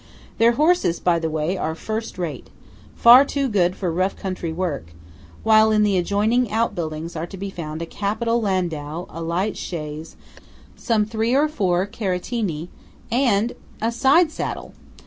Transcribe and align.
Their 0.39 0.53
horses, 0.53 0.99
by 0.99 1.19
the 1.19 1.29
way, 1.29 1.55
are 1.55 1.75
first 1.75 2.17
rate–far 2.17 3.23
too 3.23 3.47
good 3.47 3.75
for 3.75 3.91
rough 3.91 4.15
country 4.15 4.51
work; 4.51 4.93
while 5.43 5.69
in 5.71 5.83
the 5.83 5.95
adjoining 5.95 6.49
outbuildings 6.51 7.15
are 7.15 7.27
to 7.27 7.37
be 7.37 7.51
found 7.51 7.83
a 7.83 7.85
capital 7.85 8.41
landau, 8.41 9.05
a 9.11 9.21
light 9.21 9.55
chaise, 9.57 10.15
some 10.75 11.05
three 11.05 11.35
or 11.35 11.47
four 11.47 11.85
carettini, 11.85 12.69
and–a 13.11 13.91
side 13.91 14.31
saddle! 14.31 14.73